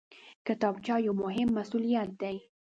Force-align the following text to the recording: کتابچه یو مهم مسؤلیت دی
کتابچه 0.47 0.95
یو 1.05 1.13
مهم 1.23 1.49
مسؤلیت 1.57 2.09
دی 2.21 2.37